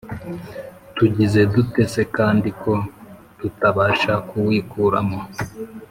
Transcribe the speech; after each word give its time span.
tugize 0.95 1.39
dute 1.53 1.83
se 1.93 2.03
kandi, 2.15 2.47
ko 2.61 2.73
tutabasha 3.39 4.13
kuwikuramo? 4.29 5.19